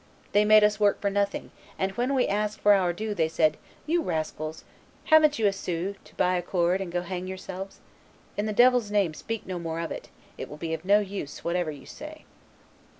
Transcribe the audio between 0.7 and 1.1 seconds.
work